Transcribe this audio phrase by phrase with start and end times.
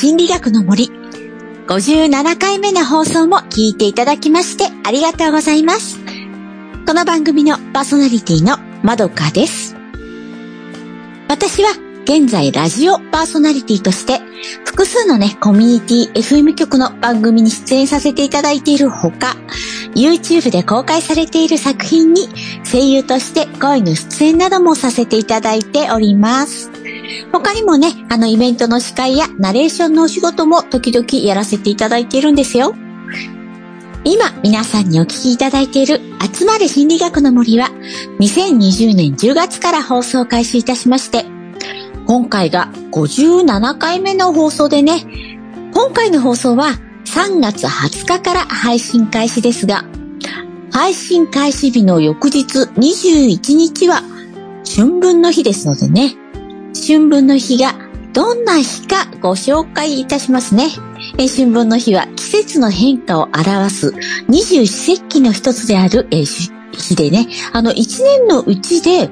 [0.00, 0.92] 心理学の森。
[1.66, 5.98] 57回目の放送も聞いていただきましてありがとうございます。
[6.86, 9.74] この番組のパーソナリティのまどかです。
[11.28, 11.70] 私は
[12.04, 14.20] 現在ラジオパーソナリティとして
[14.64, 19.34] 複数のね、コミュニティ FM 局の番組に出演させていただいているほか、
[19.96, 22.28] YouTube で公開されている作品に
[22.64, 26.77] 声優として声の出演などもさせていただいております。
[27.32, 32.74] 他にもね、あのイベントの司会やナレーションのお仕事も時々やらせていただいているんですよ。
[34.04, 36.00] 今皆さんにお聞きいただいている
[36.34, 37.68] 集まる心理学の森は
[38.20, 41.26] 2020年10月から放送開始いたしまして
[42.06, 45.04] 今回が57回目の放送でね
[45.74, 46.70] 今回の放送は
[47.04, 49.84] 3月20日から配信開始ですが
[50.72, 54.02] 配信開始日の翌日21日は
[54.64, 56.16] 春分の日ですのでね
[56.78, 57.74] 春分の日が
[58.12, 60.68] どんな日かご紹介いたしますね。
[61.18, 63.94] え春分の日は季節の変化を表す
[64.28, 69.10] 二十四節気の一つである、え日でね、あの一年のうちで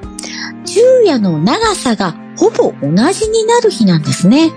[0.65, 4.51] 昼夜の長さがほぼ同じになる日なんですね。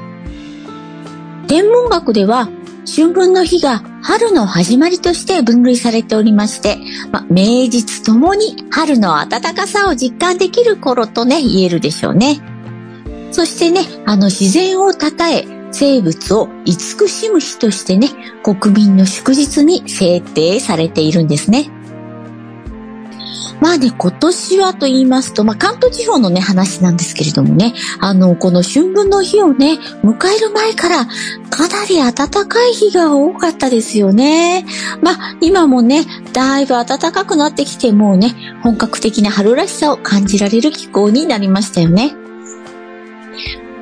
[1.48, 2.48] 天文学では
[2.86, 6.78] 春分の日が春の始まりとして分類されておりまして、
[7.12, 12.40] ま名実ともに春の暖かさを実感できる頃とね、言えるでしょうね。
[13.30, 14.98] そしてね、あの自然を称
[15.32, 18.08] え、生物を慈しむ日としてね、
[18.42, 21.70] 国民の祝日に制定されているんですね。
[23.60, 31.06] まあね、今年はと言いますと、まあ関東地方のね、話なんですけれどもね、あの、この春分の日をね、迎える前から
[31.50, 32.14] かなり暖
[32.48, 34.64] かい日が多かったですよね。
[35.02, 42.16] まあ今もね、だいぶ暖かくなってきて、もうね、本格的な春らしさを感じられる気候になりましたよね。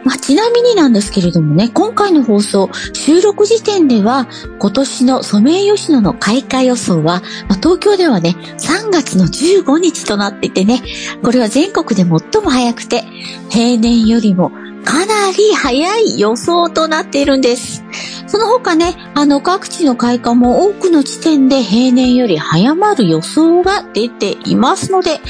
[0.08, 4.26] まあ、ちなみになんですけれどもね、今回の放送、収録時点では、
[4.58, 10.82] 今年のソメイヨシノの開花予想は、まあ、東京ではね、3月の15日となっていてね、
[11.22, 13.04] これは全国で最も早くて、
[13.50, 14.50] 平年よりも
[14.82, 17.84] かなり早い予想となっているんです。
[18.26, 25.20] その他ね、あの各地の開花も多くの地点で平年より早まる予想が出ていますので、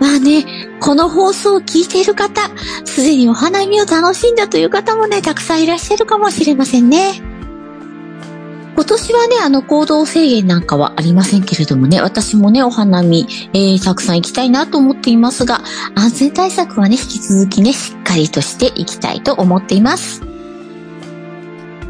[0.00, 2.42] まあね、この放送を聞いている方、
[2.84, 7.22] すでにお花見を楽しんだという方もね、たくさんいらっしゃるかもしれませんね。
[8.76, 15.62] 今年はね、あの行動制限なんかはありませんけれどもね、私もね、お花見、えー、たくさん行きたいなと思っていますが、
[15.94, 20.20] 安全対策はね、引き続きね、しっかりとしていきたいと思っています。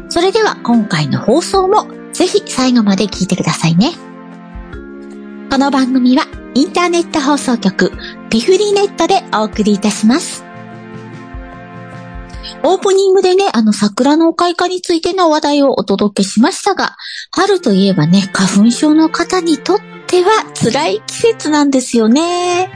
[0.09, 3.91] それでは今回の放送もぜひ最後まで聞いてくださいね。
[5.51, 6.23] この番組は
[6.57, 7.91] インターネット放送局
[8.31, 10.43] ピフリネットでお送りいたします。
[12.63, 16.95] オープニングでね、あの桜の開花についての話題をお届けしましたが、
[17.29, 22.71] 春といえばね、花粉症の方にとっては辛い季節なんですよね。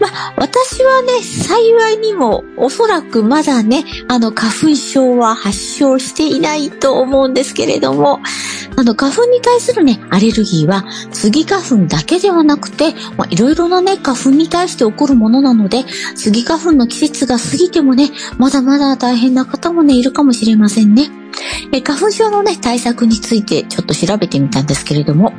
[0.00, 8.20] まあ、私はね、幸いにもおそらくまだね、あの花粉症は発症していないと思うんですけれども、
[8.76, 21.08] あの花粉に対するね、アレルギーはスギ花粉だけではなくて、まあ、いろいろなね、花粉に対して起こるものなので、スギ花粉の季節が過ぎてもね、まだまだ大変な方もね、いるかもしれませんね。
[21.72, 25.32] え花粉症のね、対策についてちょっと調べてみたんですけれども、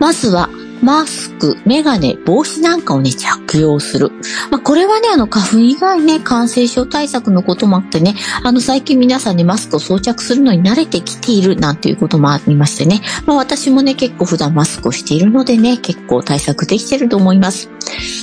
[0.00, 0.50] まずは、
[0.82, 4.10] マスク、メガネ、帽子なんかをね、着用する。
[4.50, 13.00] まあ、これはね、あの、花粉以外ね、感染症対策のこともあってね、あの、最近皆さんね、マスクを装着するのに慣れてきているなんていうこともありましてね。
[13.26, 17.70] まあ、私もね、結構普段マスクをしているのでね、結構対策できてると思います。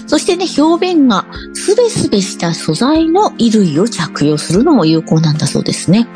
[0.06, 6.08] そしてね、表面がスベスベした素材の衣類を着用するのも有効なんだそうですね。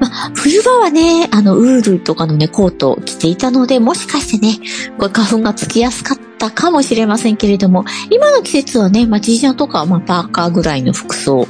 [0.00, 4.58] まあ、冬場はね、あの、ウールとかのね、コートを着ていたので、もしかしてね、
[4.98, 11.46] これ花粉がつきやすかったかもしれませんけれども、今の季節はね、まあ、G ジャンとか、まあ、パーカーぐらいの服装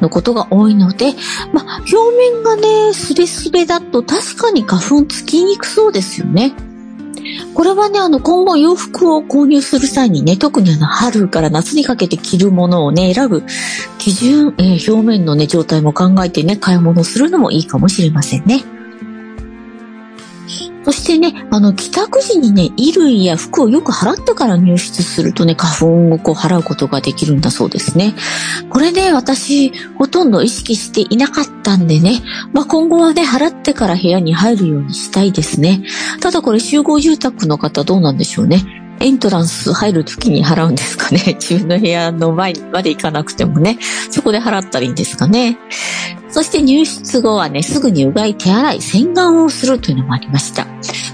[0.00, 1.12] のことが多いので、
[1.52, 6.52] まあ、表面がね、スベスベだと確かに花粉つきにくそうですよね。
[7.54, 13.44] これはね、あの、今後洋服を購入する際にね、特にあの、春から夏にかけて着るものをね、選ぶ
[13.98, 18.64] 基準、えー、表面のね、状態も考えてね、買い物するのもいいかもしれませんね。
[20.84, 28.14] そしてね、あの、帰宅時にね、衣類や服をよく払ってから入室するとね、花粉をこう払うことができるんだそうですね。
[28.68, 32.20] これね、私、ほとんど意識していなかったんでね、
[32.52, 35.84] まあ、今後はね、払ってから部屋に入るようにしたいですね。
[36.20, 38.64] ただこれ集合住宅の方どうなんでしょうね。
[39.02, 41.36] エントランス入るときに払うんですかね。
[41.40, 43.78] 自分の部屋の前まで行かなくてもね、
[44.10, 45.58] そこで払ったらいいんですかね。
[46.28, 50.66] そして入室後はね、すぐにうがい手洗い、洗顔をするというのもありました。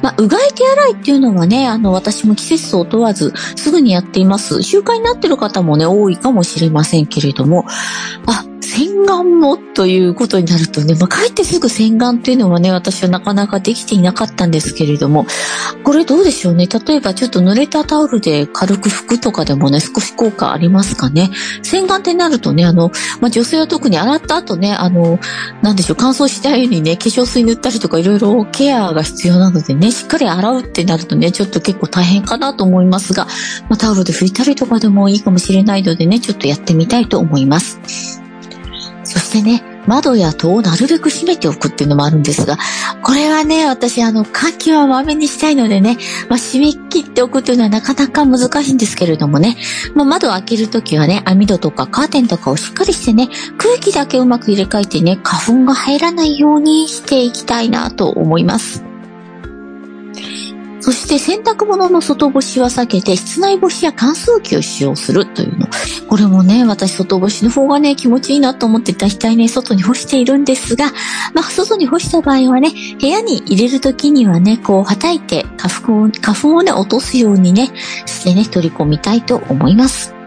[0.02, 4.62] まあ、うがい手洗いっていうのはね、あの、私も季節を問わず、すぐにやっています。
[4.62, 7.64] 習慣になってる方もね、多いかもしれませんけれども、
[8.26, 8.44] あ、
[8.78, 15.26] 洗顔もということになるとね、まあ、帰ってすぐ洗顔っていうのはね、私はなかなかできていなかったんですけれども、
[15.82, 16.68] これどうでしょうね？
[16.68, 21.30] 例えばちょっと濡れたタオルで軽く拭くとかでもね、少し効果ありますかね？
[21.64, 25.18] 洗顔ってなるとね、あの、まあ、女性は特に洗った後ね、あの、
[25.60, 33.26] なんでしょう、乾燥したようにね、化粧水塗ったりとかいろいろケアが必要なのでね、しっかり洗うってなるとね、ちょっと結構大変かなと思いますが、
[33.68, 38.22] まあ、タオルで拭いたりとかでもいいかもしれないのでね、ちょっとやってみたいと思います。
[39.08, 42.58] そしてね、窓や戸をなるべく閉めておくっていうのもあるんですが、
[43.02, 45.96] これはね、私、あの、換気はまめにしたいのでね、
[46.28, 49.56] まあ、閉め切っておくというのはなかなか難しいんですけれどもね、
[49.94, 58.87] まあ、窓を開けるときはね、網戸とかカーテンとかをしっかりしてね、空気だけうまく入れ替えてね、花粉が入らないようにしていきたいなと思います。
[60.80, 65.66] そして洗濯物の外干しは避けて室内干しや乾燥機を使用するというの。
[66.08, 70.86] これもね、私外干しの方がね、気持ちいいなと思って大体ね、外に干しているんですが、
[71.34, 72.70] まあ、外に干した場合はね、
[73.00, 77.70] 部屋に入れる時にはね、こう、はたいて花粉を、花粉をね、落とすようにね、
[78.06, 80.17] してね、取り込みたいと思います。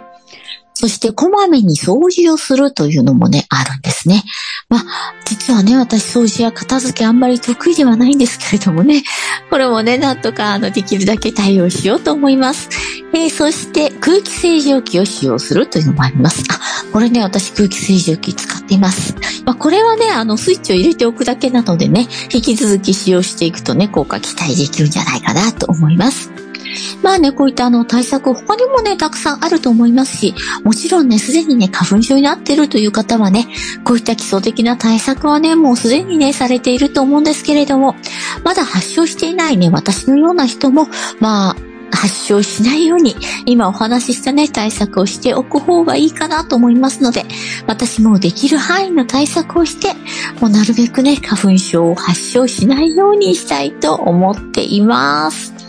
[0.82, 4.24] そしてこまめに掃除をするというのもね、あるんですね。
[4.68, 4.82] まあ、
[5.26, 9.04] 実はね、私掃除や片付けあんまり得意ではないんですけれどもね、
[9.52, 12.68] これもね、なんとかあの、できるだけ対応しようと思います。
[13.14, 16.44] えー、そして空気清浄機を使用するというのもあります。
[16.50, 16.60] あ、
[16.92, 19.14] これね、私空気清浄機使っています。
[19.46, 26.41] まあ、これはね、あの、スイッチを入れておくだけなのでね、引き続き使用していくとね、効果期待できるんじゃないかなと思います。
[27.02, 33.48] まあね、こういったあの対策、他にもね、たくさんあると思いますし、もちろんね、すでにね、花粉症になってるという方はね、
[33.84, 37.96] こういった基礎的な対策はね、もうすでにね、されていると思うんですけれども、
[38.44, 40.88] まだ発症していないね、私のような人も、
[41.20, 41.56] まあ、
[41.92, 43.16] 発症しないように、
[43.46, 47.26] 今お話ししたね、対策をしておく方がいいかなと思いますので、
[47.68, 49.94] 私もできる範囲の対策をして、
[50.40, 55.61] もうなるべくね、花粉症を発症しないようにしたいと思っています。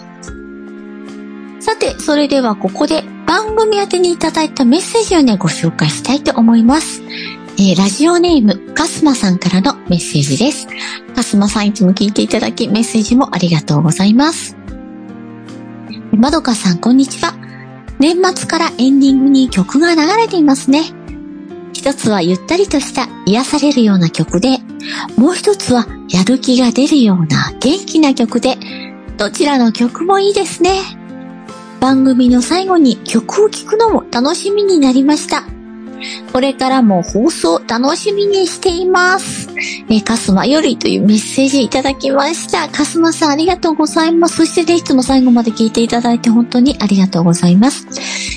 [1.62, 7.02] さて、それではここで番組宛てにいただいたメッセージをね、ご紹介したいと思います。
[7.56, 10.66] えー、ラジオネーム、かすまさんからのメッセージです。
[11.14, 14.56] かすまさんいつも聞いていただき、メッセージもありがとうございます。
[16.10, 17.32] まどかさん、こんにちは。
[18.00, 20.82] 年末からエンディングに曲が流れていますね。
[21.72, 24.58] 一つはゆったりとした癒されるような曲で、
[25.16, 28.58] もう一つはやる気が出るような元気な曲で、
[29.16, 31.01] どちらの曲もいいですね。
[31.82, 35.42] 番組の最後に曲を聴くのも楽しみになりました。
[36.32, 39.41] これからも放送楽しみにしています。
[39.88, 42.68] えー、かすまよりというメッセージいただきました。
[42.68, 44.36] かすまさんありがとうございます。
[44.36, 47.86] そしてね、いつも最後まで聞いていただいて本当にありがとうございます。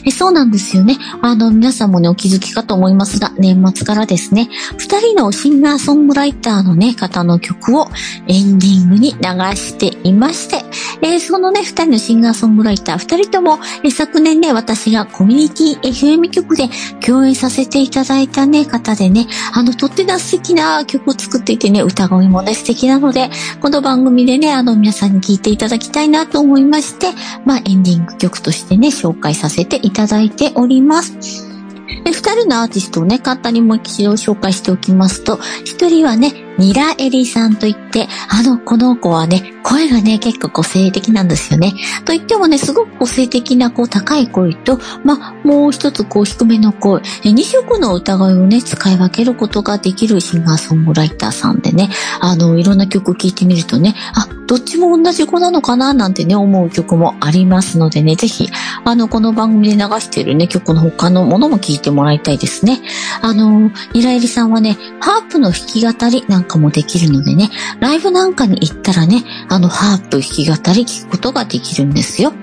[0.05, 0.97] えそうなんですよね。
[1.21, 7.87] あの、皆さんもね、お気づきかと思いますが、年末からですね、二人のシンガーソングライターのね、方の曲を
[8.27, 9.19] エンディングに流
[9.55, 10.63] していまして、
[11.01, 16.69] えー、そのね、二人のシンガーソングライター、二人とも、えー、昨年ね、私がコミュニティ FM 曲で
[17.05, 23.29] 共演させていただいたね、方でね、あの、とっても素敵な曲を作っていてね、歌声もね、素敵なので、
[23.61, 27.07] この番組でね、あの、皆さんに聴いていただきたいなと思いまして、
[27.45, 31.55] まあ、エンディング曲としてね、紹介させていただいております。
[32.03, 41.73] で、二人のアーティストをね、簡単にもう一度紹介しておきますと、一人はね、ニラエリさんといって、あの、この子はね、声がね、結構個性的なんですよね。
[42.05, 58.47] と言ってもね、すごく個性的な、こう、高い声と、まあ、もう一つ、こう、低めの声、二色の歌声をね、使い分けることができるシンガーソングライターさんでね、あの、いろんな曲聴いてみるとね、あ、どっちも同じ子なのかななんてね、思う曲もありますのでね、ぜひ、
[58.83, 62.81] あの、この番組で流しているね、曲の他のものも聴いてもらいたいですね。
[63.21, 69.23] あの、ニラエリさんはね、ハープの弾き語りなんかもできるのでね、ライブなんかに行ったらね、
[69.55, 72.33] あの、ハープ弾き語り聞くことができるんですよ。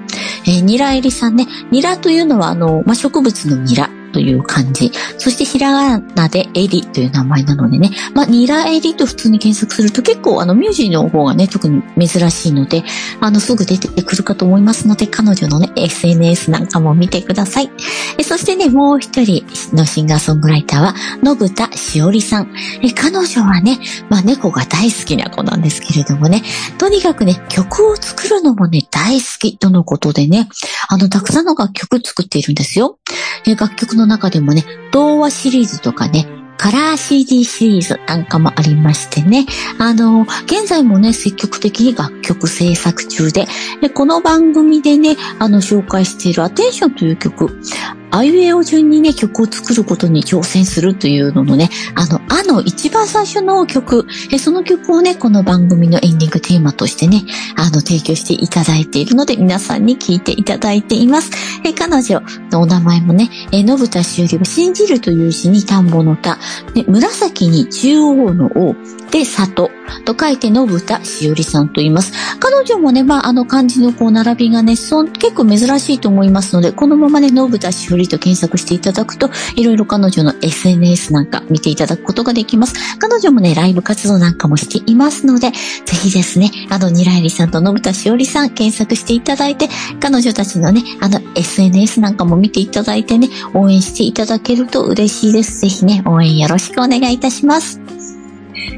[0.47, 3.91] えー、ニラエリさんね、ニラというのはあの、まあ、植物のニラ。
[4.13, 12.85] という漢字、そしてひらがなでエリという名前なのでね、まあ、ニラエリと普通に検索すると結構あの、ミュージーの方がね、特に珍しいので、
[13.21, 17.71] あの、すぐ出てくるかと思いますので、彼女のね、SNS なんかも見てください。
[18.19, 22.55] えそしてね、もう一人のシンガーソングライターは、信田しおりさん。
[22.83, 23.79] え彼女はね、
[24.09, 26.43] まあ、猫が大好きな子なんですけれどもね、
[26.79, 30.49] とにかくね、曲を作るのもね、大好きとのことでね、
[30.89, 32.99] あの、たくさんの楽曲作っているんですよ。
[33.57, 36.27] 楽曲の中でもね、童話シリーズとかね、
[36.63, 39.47] カラー CD シリーズなんかもありましてね。
[39.79, 43.49] あの、現在もね、積極的に楽曲制作中で、
[43.81, 47.61] でこの番組でね、あの、紹介しているアテンションという曲、
[48.15, 57.23] あいうえお順にね、曲を作ることに挑戦するというののね、あの、あの一番最初の曲、えその曲をね、この番組のエンディングテーマとしてね、
[57.57, 61.31] あの、提供していただいているので、皆さんに聴いていただいています。
[61.65, 66.39] え彼女のお名前もね、えのぶたしおりは信じるという字に田んぼの田、
[66.75, 68.77] で紫に中央の王、
[69.11, 69.71] で、里
[70.07, 72.13] と書いてのぶたしおりさんと言います。
[72.41, 82.75] 彼女もね、まあ、あの漢字のこう並びがね、そ結構珍しいと思いますので、このままね、のぶたしおりと検索していただくと、いろいろ彼女の SNS なんか見ていただくことができます。
[82.99, 85.57] 彼女もね、ライブ活動なんかもしていますので、ぜ
[85.95, 89.69] ひですね、あの、ニラエリさんとのぶたしおりさん検索していただいて、
[90.01, 95.61] 彼女たちのね、あの、SNS なんかも見ていただいてね、応援していただけると嬉しいです。
[95.61, 97.92] ぜひね、応援よろしくお願いいたします。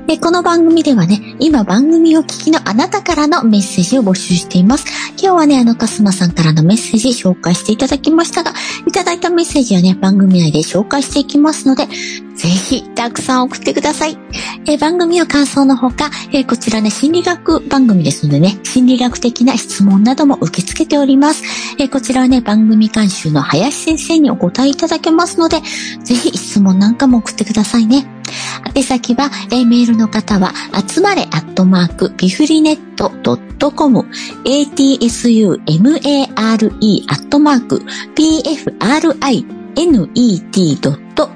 [0.07, 4.85] で、この番組ではね、今番組を聞きのあなたからのメッセージを募集しています。
[5.13, 8.53] 今日はね、あの、かすまさんからのメッセージ紹介していただきましたが、
[8.87, 14.19] いただいたメッセージはね、番組内で紹介していきますので、ぜひ、たくさん送ってください。
[14.67, 21.43] え番組の感想のほか、えこちらね、心理学番組ですのでね、心理学的な質問なども受け付けております。
[21.79, 25.63] えこちらはね、番組監修の林先生にお答えいただけますので、
[26.03, 28.07] ぜひ質問なんかも送ってくださいね。
[28.75, 30.53] 宛先は、えメールの方は、
[30.89, 34.07] 集まれアットマーク、ビフリネットドットコム、
[34.45, 35.55] atsumare
[37.09, 37.83] アットマーク、
[38.15, 38.43] P.
[38.45, 38.75] F.
[38.79, 39.17] R.
[39.21, 39.47] I.
[39.77, 40.11] N.
[40.15, 40.41] E.
[40.41, 40.77] T.
[40.81, 41.31] ドット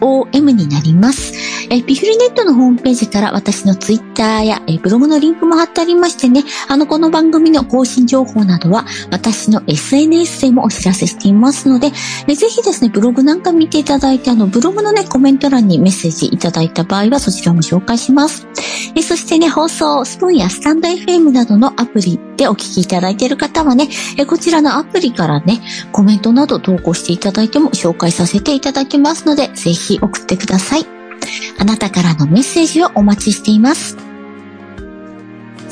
[0.00, 1.32] .com になります。
[1.74, 11.90] えピフリネットのホームページから私のツイッターやえブログのリンクも貼ってありましてね、あの、この番組の更新情報などは私の SNS でもお知らせしていますので、
[12.26, 18.46] えぜひですね、ブログなんか見ていただいて、あの、ブログのね、コメント欄にメッセージいただいた場合はそちらも紹介します。
[18.94, 23.88] えそしてね、放送、スプーンやスタンド FM などのアプリでお聞きいただいている方はね、
[24.18, 25.60] えこちらのアプリからね、
[25.90, 28.92] コメントなど投稿していただいても紹介させていただき。
[28.98, 31.01] ますので、ぜひ送ってください。
[31.58, 34.11] あなたからのメッセージをお待ちしています。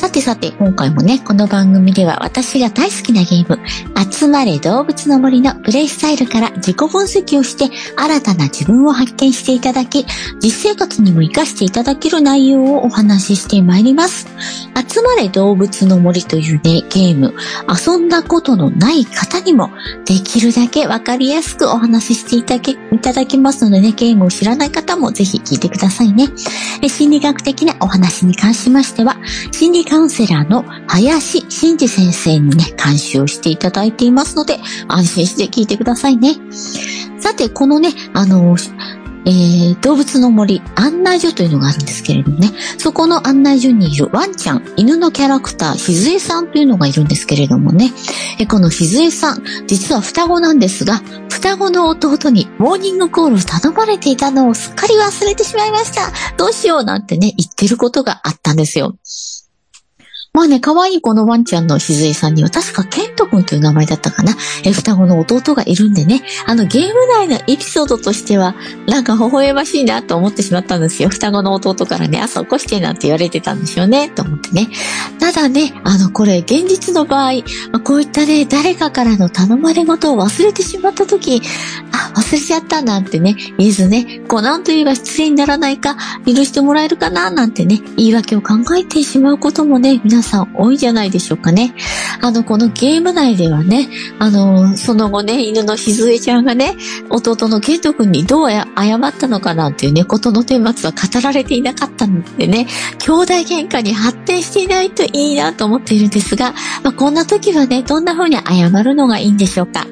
[0.00, 3.58] さてさて、今回もね、この番組では私が大好きなゲーム、
[4.10, 10.06] 集まれ動物の森のプレイスタイルから自己分析をして、新たな自分を発見していただき、
[10.42, 14.26] 実生活にも活かしていただける内容をお話ししてまいります。
[14.88, 17.34] 集まれ動物の森というね、ゲーム、
[17.68, 19.68] 遊んだことのない方にも、
[20.06, 26.28] できるだけわかりやすくお話ししていただけ、いただきますのでね、ゲームを知らない方もぜひ聞いてくださいね。
[26.88, 29.18] 心理学的なお話に関しましては、
[29.52, 36.36] 心理カウンセラーの林真二先生にね、監修をしていただいていますので、安心して聞いてくださいね。
[37.18, 38.56] さて、このね、あの、
[39.26, 47.92] えー、動物の森案内所というのがあるんですけれどもね、そこの案内所にいるワンちゃん、犬のキャラクター、しずえさんというのがいるんですけれどもね、
[48.38, 56.12] えこのしずえさん、実は双子なんですが、双子の弟にモーニングコールを頼まれていたのをすっかり忘れてしまいました。
[56.36, 58.96] どうしようなんてね、言ってることがあったんですよ。
[60.32, 64.36] まあね、可愛いこのワンちゃんのしずえさんには、確かケント君という名前だったかな。
[64.64, 68.54] え、双子の弟がいるんでね、あのゲーム内のエピソードとしては、
[68.86, 71.08] なんか微笑ましいなと思ってしまったんですよ。
[71.08, 74.68] 双子の弟からね、朝起こしてなんて言われてたんですよね、と思ってね。
[75.18, 77.32] ただね、あの、これ、現実の場合、
[77.82, 81.42] こういったね、誰かからの頼まれ事を忘れてしまった時、
[81.90, 91.74] あ、忘れちゃったなんてね、言えずね、こう、なんと言えば失礼にならないか、許してもらえるかな、なんてね、言い訳を考えてしまうこともね、皆さん多いんじゃないでしょうかね。
[92.20, 96.76] あの、このゲーム内ではね、あの、その後ね、犬のしずえちゃんがね、
[97.08, 102.66] 弟のケイト君にどう謝ったのかなんていうね、ことの顛末は語られていなかったんでね、
[102.98, 109.86] 兄弟喧嘩に発展していないといいなと思っているんですが、まあ、こんな時はね、どんな風に謝るのがいいんでしょうか。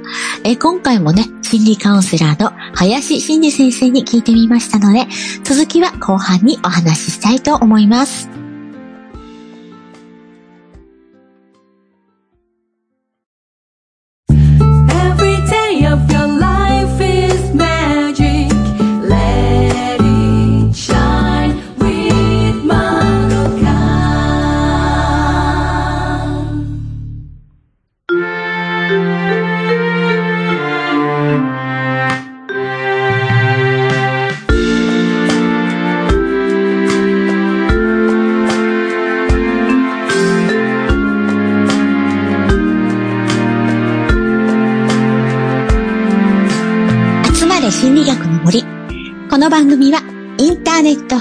[0.45, 5.07] え今回もね、心理カウンセラーの林真二先生に聞いてみましたので、
[5.45, 8.48] 続きは後半にお話ししたいと思います。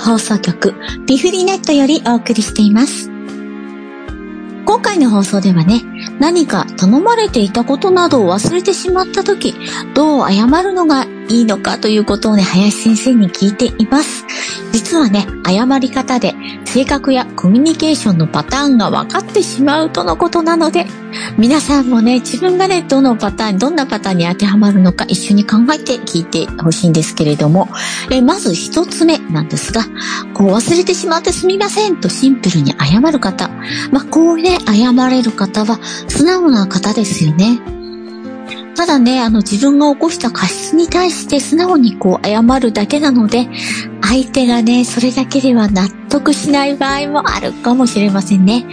[0.07, 0.73] 放送局
[1.05, 3.09] ピフリネットよりお送りしています。
[4.65, 5.81] 今回の放送ではね、
[6.17, 9.53] 何か頼まれていたことなどを忘れてしまった時、
[9.93, 14.25] どう謝るのがいいのかということをね、林先生に聞いています。
[14.71, 20.85] 実はね、謝り方で性格やコミュニケーションのパターンが分かってしまうとのことなので、
[21.37, 27.69] 皆さんもね、自分がね、どのパターン、どんなパターンに当てはまるのか一緒に考えて聞いてほしいんですけれども、
[28.11, 29.83] えまず一つ目なんですが、
[30.33, 33.49] こう忘れてしまってすみませんとシンプルに謝る方。
[33.91, 37.59] まあ、こうね、謝れる方は素直な方ですよね。
[38.75, 43.47] ただね、あの自分が起こした過失に対して素直にこう謝るだけなので、
[44.01, 48.65] 相手がね、それだけでは納得しない場合もあるかもしれませんね。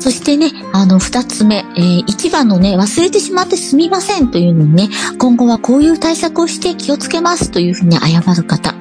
[0.00, 4.88] そしてね、あの、二つ目、えー、一番のね、忘れてしまってすみませんというのにね、
[5.18, 8.74] 今後はこういう対策をして気をつけますというふうに謝る方。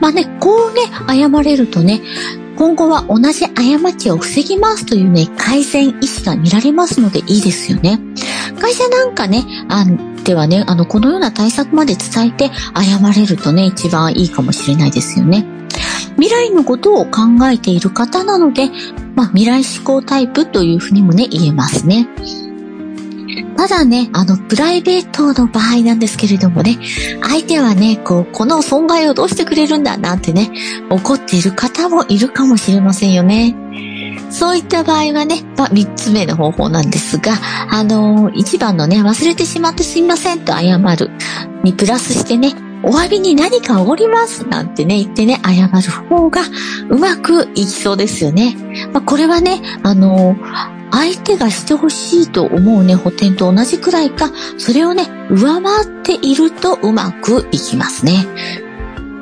[0.00, 2.02] まあね、こうね、謝れるとね、
[2.56, 7.98] 今後は同じ過ちを防ぎますというね、改善意思が見られますのでいいですよね。
[8.60, 9.84] 会社なんかね、あ
[10.24, 15.46] ではね、あの、このような対策まで伝えて謝れるとね、一番いいかもしれないですよね。
[16.16, 18.70] 未来のことを考えている方なので、
[19.14, 22.08] まあ、未来思考タイプというふうにもね、言えますね。
[23.56, 26.78] ただね、あの、プライベートの場合なんですけれどもね、
[27.22, 30.50] 相手はね、こう、この損害をどうしてくれるんだなんてね、
[30.90, 33.56] 怒っている方もいるかもしれませんよね。
[34.30, 37.32] そういった場合はね、まあ、3つ目の方法なんですが、
[37.70, 41.10] あのー、1番のね、忘れてしまってすみませんと謝る
[41.62, 42.54] にプラスしてね、
[42.88, 44.46] お詫びに何かおごります？
[44.46, 46.42] なんてね、言ってね、謝る方が
[46.88, 48.56] うまくいきそうですよね。
[48.92, 58.24] まあ、これはね、あのー、相手がしてほしいと思うね、補填と同じくらいか、それをね、上回っているとうまくいきますね。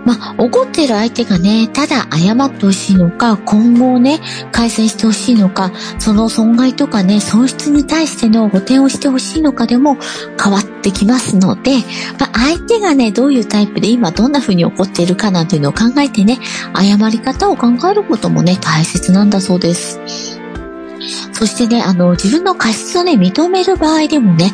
[0.04, 4.20] まあ、怒ってる相手がね、ただ謝ってほしいのか、今後ね、
[4.52, 9.96] 改善してほしいのか、その損害とかね、損失に対しての補填をしてほしいのかでも
[10.42, 11.76] 変わってきますので、
[12.18, 16.38] まあ、相手がね、どういうタイプで今どんな風に怒っているかなんていうのを考えてね、
[16.74, 20.00] 謝り方を考えることもね、大切なんだそうです。
[21.32, 24.52] そしてね、あの、自分の過失をね、認める場合でもね、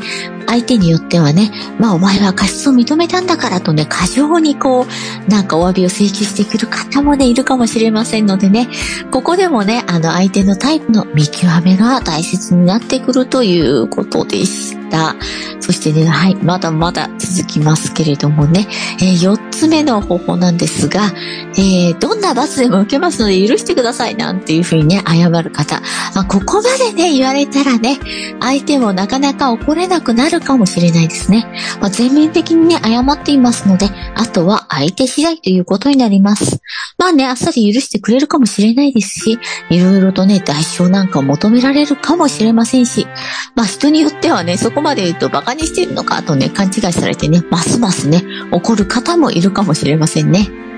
[0.50, 8.68] 相手によってはね、まあお前は過失を認めたんだからとね、過剰にこう、なんかお詫びを請求してくる方もね、いるかもしれませんのでね、
[9.12, 15.14] ここでもね、あの相手のタイプの見極めが大切になってくるということでした。
[15.60, 18.66] そしてね、はい、まだまだ続きますけれどもね、
[19.00, 21.12] えー、4つ目の方法なんですが、
[21.56, 25.80] えー、どんな罰でも受けますので許してくださいなんていうふうにね、謝る方。
[26.14, 27.98] まあ、ここまでね、言われたらね、
[28.40, 31.46] 相手もなかなか怒れなくなるかもしれないですね。
[31.80, 36.60] まあ、全面的にね、謝っていますので、あとは相手次第ということになります。
[36.98, 39.38] まあね、あっさり許してくれるかもしれないですし、
[39.70, 43.06] いろいろとね、代償なんかを求められるかもしれませんし、
[43.54, 48.22] まあ人によってはね、そこまで言うと馬鹿にしてるのかとね、勘違いされてね、ますますね、
[48.52, 50.69] 怒る方もいるかもしれませんね。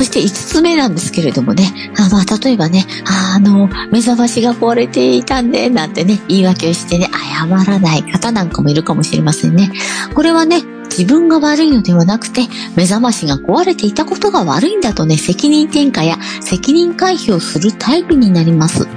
[0.00, 1.64] そして5つ目なんですけれどもね、
[1.98, 9.70] あまあ、例えばね、あの、目覚ましが壊れていたんで、なんてね、言い訳をしてね、謝らない方なんかもいるかもしれませんね。
[10.14, 18.88] これはね、自分が悪いのではなくて、目覚ましが壊れていたことが悪いんだとね、責任転嫁や責任回避をするタイプになります。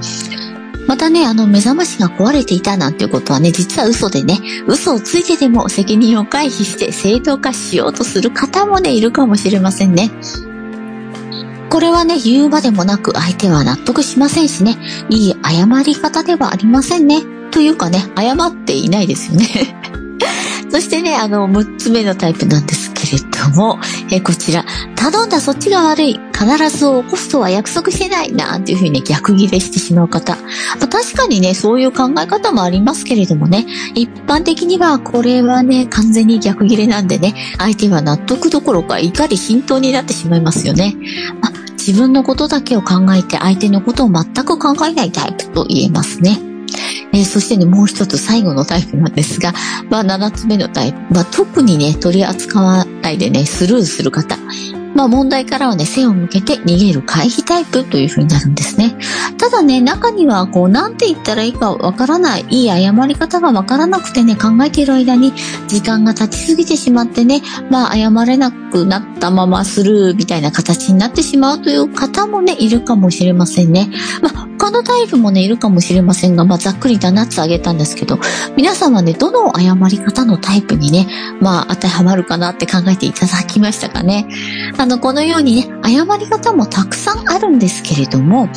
[0.87, 10.09] またね、あの、目覚ましが壊れていたなんていうことはね、実は嘘でね、嘘をついてでも責任を回避して正当化しようとする方もね、いるかもしれませんね。
[11.73, 14.77] これはね、言うまでもなく相手は納得しませんしね、
[15.09, 17.23] いい謝り方ではありませんね。
[17.49, 19.75] というかね、謝っていないですよね。
[20.69, 23.79] そしてね、あの、6つ目のタイプなんですけれども、
[24.11, 26.19] えこちら、頼んだそっちが悪い。
[26.31, 28.31] 必ず起こすとは約束してない。
[28.31, 30.37] なんていうふうに逆ギレしてしまう方。
[30.79, 40.95] ま、確かにね、そういう考え方もありますけれどもね、一般的にはこれはね、完全に逆ギレなんでね、相手は納得どころか怒り浸透になってしまいますよね。
[41.41, 46.39] まあ、自分のことだけを考えて相手のことを全く考えないタイプと言えますね。
[47.11, 49.53] えー、そしてね、もう一つ最後のタイプなんですが、
[49.89, 51.13] まあ、7つ目のタイプ。
[51.13, 54.37] まあ、特にね、取り扱わないでね、スルーする方。
[54.93, 58.95] まあ問題からはね、背を向けて逃げる回避タイプというふうになるんですね。
[59.37, 65.33] ただね、中にはこう、なんて言ったらいいかわからない、いい謝り方がわからなくてね、考えている間に
[65.67, 73.89] 時間が経ちすぎてしまってね、まあ謝れなくなったままスルーみたいな形になってしまうという方もね、いるかもしれませんね。
[74.21, 78.17] まあ他のタイプもね、いるかもしれませんが、まあ、ざっくり7つ挙げたんですけど、
[78.55, 81.05] 皆さんはね、どの謝り方のタイプにね、
[81.41, 84.25] まあ、当てはまるかなって考えていただきましたかね。
[84.77, 88.47] あの、このようにね、謝り方もたくさんあるんですけれども、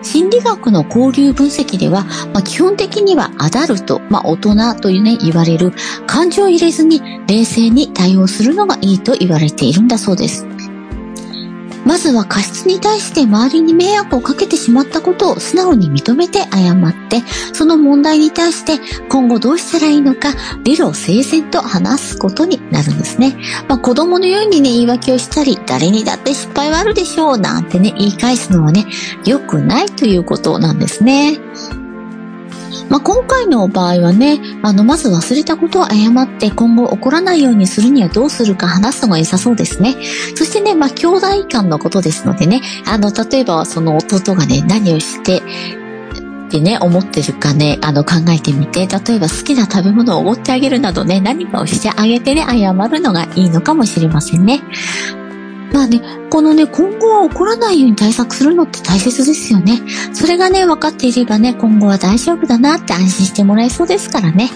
[0.00, 5.74] 心理学の交流分析では、まあ、基本的にはアダルト、まあ、大人というね、言われる
[6.06, 10.46] 感情を入れずに冷静に対応するのがいいと言われているんだそうです。
[11.90, 17.20] まずは過失に対して周りに迷惑をかけてしまったことを素直に認めて謝って、
[17.52, 20.28] その問題に対して今後どうしたらいいのか、
[20.62, 23.36] 理路整然と話すことになるんですね。
[23.66, 28.86] まあ子供のようにね、言い訳をしたり、誰にだって失敗はあるでしょう、なんてね、言い返すのはね、
[29.24, 31.40] 良くないということなんですね。
[32.88, 39.96] まあ、今回の場合はね、あの、まず忘れたことを謝って今後起こらないようにするにはどうするか話すのが良さそうですね。
[40.34, 45.42] そしてね、まあ、兄弟間のことですのでね、あの、例えばその弟がね、何をして、
[46.50, 54.60] ってね、思ってるかね、あの、考えてみて、例えば好きな食べ物をおごってあげるなどね、何かをしてあげてね、謝るのがいいのかもしれませんね。
[55.72, 59.80] まあね、このね、今後は起こらないように対策するのって大切ですよね。
[60.12, 64.50] それがね、分かっていればね、今後は大丈夫だなって安心してもらえそうですからね。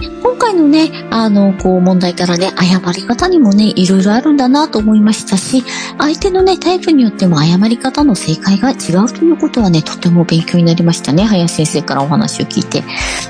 [0.00, 5.64] 今回のね、あの、こう問題からね、謝り方にもね、いろいろあるんだなと思いましたし、
[5.98, 11.24] 相手のね、タイプによっても謝り方の正解が違うということはね、とても勉強になりましたね。
[11.24, 12.84] 林先生からお話を聞いて。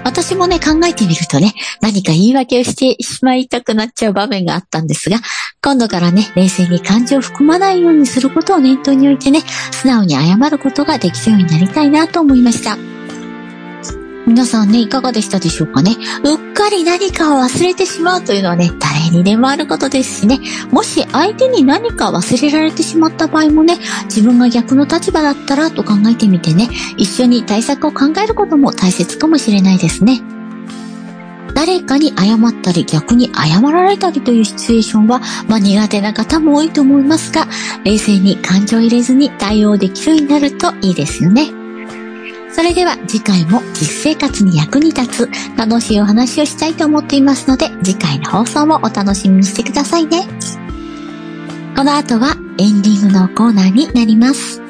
[0.05, 5.19] 私もね、考えてみるとね、何か言い訳をしてしまいたくなっちゃう場面があったんですが、
[5.63, 12.77] 今度からね、冷静に感情を含まないようにすることを念頭に置いてね、素直に謝ることができるようになりたいなと思いました。
[14.29, 15.97] 皆さんね、いかがでしたでしょうかね？
[16.23, 20.39] うっかり何かを忘れてしまうというのはね、誰にでもあることですしね。
[20.71, 30.23] もし相手に何か忘れられてしまった場合もね、自分が逆の立場だったらと考えてみてね、一緒に対策を考えることも大切かもしれないですね。
[31.55, 37.49] 誰かに謝ったり逆に謝られたりというシチュエーションは、まあ苦手な方も多いと思いますが、
[37.83, 41.58] 冷静に感情を入れずに対応できるようになるといいですよね。
[42.59, 50.27] それでは次回も実生活に役に立つ楽しいお話をしたいと思っていますので、次回の放送もお楽しみにしてくださいね。
[51.77, 54.68] この後はエンディングのコーナーになります。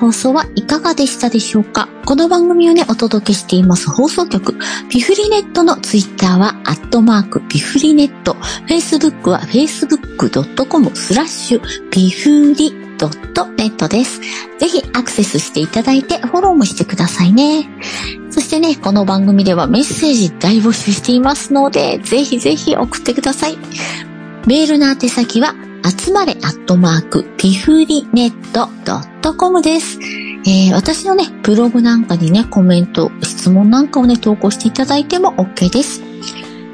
[0.00, 1.86] 放送はいかがでしたでしょうか？
[2.06, 4.56] この番組をね、お届けしています放送局、
[4.88, 8.32] ピフリネットのツイッターは、アットマーク、ピフリネット、
[8.66, 14.22] Facebook は facebook.com スラッシュ、ピフリドットネットです。
[14.58, 17.68] ぜひアクセスしていただいてフォローもしてくださいね。
[18.30, 23.58] そしてね、この番組ではメッセージ大募集していますので、ぜひぜひ送ってください。
[24.46, 29.98] メールの宛先は、集まれアットマーク、ピフリネットドットコムです。
[30.46, 36.02] えー、私のね、ブログなんかにね、コメント、質問なんかをね、投稿していただいても OK です。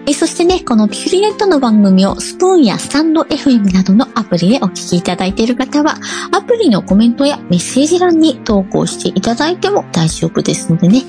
[0.08, 5.96] えー、そしてね、このピフリネットの番組をスプーンやスタンド FM などのアプリでお聞きいただいている方は、
[6.32, 11.02] アプリのコメントやメッセージ欄に投稿していただいても大丈夫ですのでね、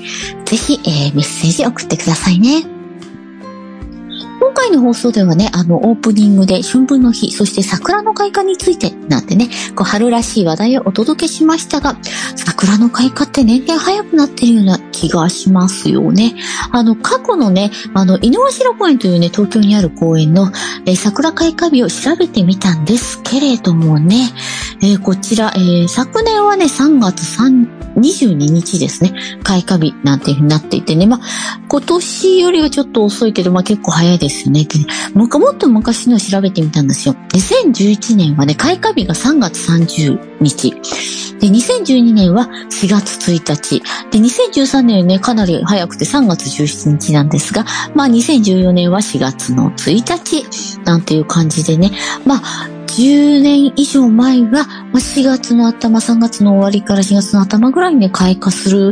[0.44, 2.77] ぜひ、えー、メッセージ送ってくださいね。
[4.58, 11.96] 今回の放送ではね、あの、オープニングで春分の日、そして桜の開花についてなんてね、こう春らしい話題をお届けしましたが、
[12.34, 16.34] 桜の開花って年々早くなってるような気がしますよね。
[16.72, 20.50] あの、過去のね、あの、井上白公園というね、東京にある公園の、
[20.86, 24.28] え桜開花日を調べてみたんですけれどもね、
[24.82, 31.20] えー、こちら、えー、昨年はね、3月3 22日ですね、開花日なんていう風になっていてね、まあ、
[31.68, 34.64] 今年よりはちょっと遅いけど、まあ結構早いですよね。
[34.64, 34.78] で
[35.14, 37.14] もっと昔の調べてみたんですよ。
[37.32, 40.70] 2011年はね、開花日が3月30日。
[41.40, 43.82] で、2012年は4月1日。
[44.10, 51.92] で、2013年ね、かなり早くて3月17日なんですが、まあ2014年は4月の1日なんていう感じでね、
[52.24, 58.90] まあ10年以上前は、4月の頭、3月の終わりから4月の頭ぐらいにね、開花する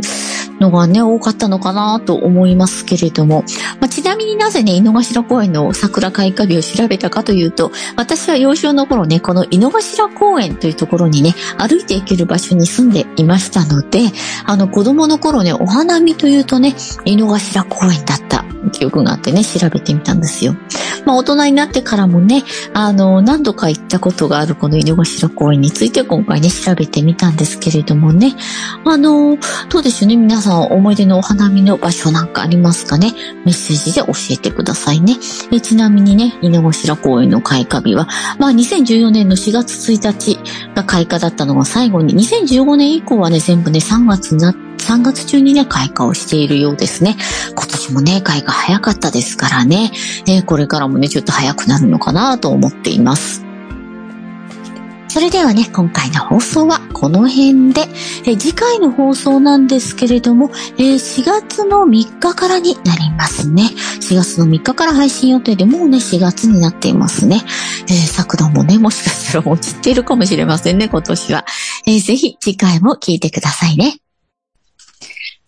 [0.59, 3.43] のがね、多かったのかなと思いますけれども、
[3.79, 14.01] まあ、ちなみになぜね、井の頭公園の桜開花日を調べたかというと、私は幼少の頃ね、この井の頭公園というところにね、歩いて行ける場所に住んでいましたので、
[14.45, 20.55] あの子供の頃ね、お花見というとね、井の頭公園だった記憶があってね、調べてみたんですよ。
[21.05, 22.43] まあ大人になってからもね、
[22.73, 28.35] あの、何度か行ったことがあるこの井の頭公園について今回ね、調べてみたんですけれどもね、
[28.85, 29.37] あの、
[29.69, 30.46] どうでしょうね、皆さん。
[30.55, 33.11] 思い出のお花見の場所なんかありますかね？
[33.45, 35.15] メッセージで教えてくださいね。
[35.51, 38.07] えちなみにね、井の頭公園の開花日は、
[38.39, 40.39] まあ2014年の4月1日
[40.75, 47.17] が開花だったのが最後に、2015年以降はね、全部ね、3月になって、3月中にね、開花をしているようですね。
[47.55, 49.91] 今年もね、開花早かったですからね、
[50.27, 53.46] えー、これからもね、ちょっと早くなるのかなと思っています。
[55.17, 57.87] それではね、今回の放送はこの辺で、
[58.27, 63.63] え次回の放送なんですけれども、え、4月の3日からになりますね。
[63.99, 67.41] 4月の3日から配信予定でもうね、4月になっていますね。
[67.87, 71.45] えー、作動もね、もしかしたら落ちているかもしれませんね、今年は。
[71.87, 73.97] えー、ぜひ次回も聞いてくださいね。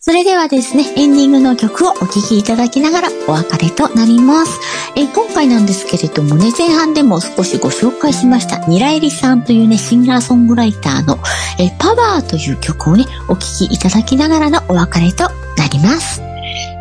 [0.10, 4.60] それではですね、エンディングの曲をお聴きいただきながらお別れとなります。
[4.96, 11.20] え今回なんですけれどもね、前半でも少しご紹介しました、ニラエリさんというね、シンガーソングライターの
[11.60, 16.24] えパワーという曲をね、お聴きいただきながらのお別れとなります。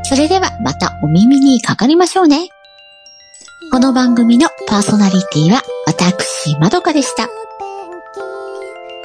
[0.05, 2.49] それではまたお耳にかかりましょうね。
[3.71, 7.29] この番組のパーソナリティは私、まどかでした。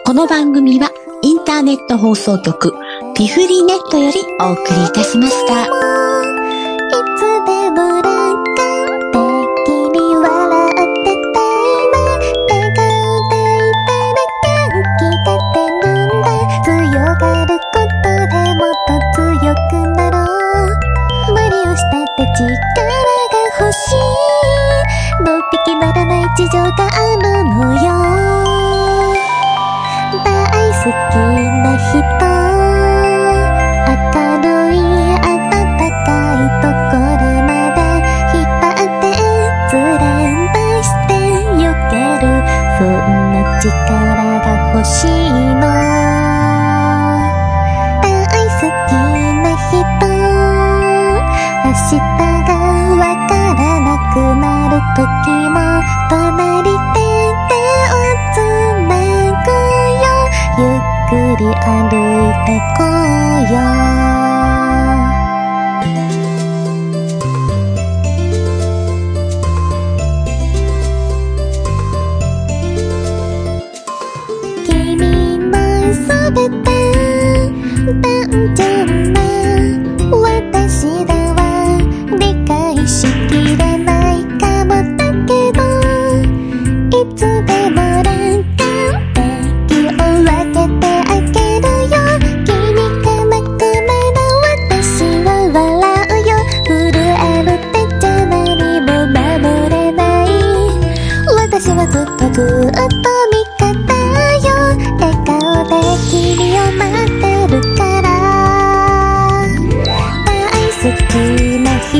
[0.05, 0.91] この番組は
[1.23, 2.73] インターネット放送局
[3.27, 5.92] フリーネットよりお送りいたしました。
[56.13, 58.37] 隣で手をつ
[58.87, 59.49] なぐ
[59.97, 60.05] よ。
[60.59, 63.57] ゆっくり歩いてこうよ。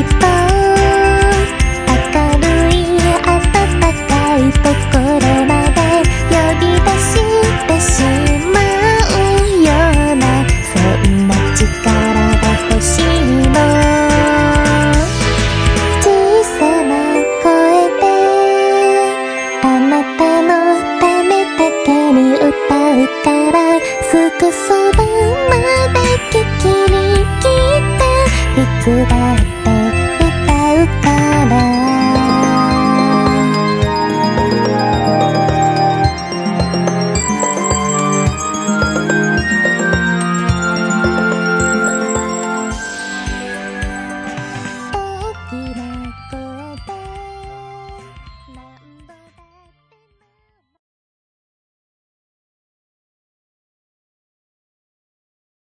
[0.04, 0.33] Bye.